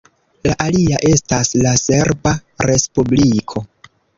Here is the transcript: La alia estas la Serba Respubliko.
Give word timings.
La 0.45 0.53
alia 0.63 1.01
estas 1.09 1.51
la 1.65 1.75
Serba 1.83 2.35
Respubliko. 2.69 3.67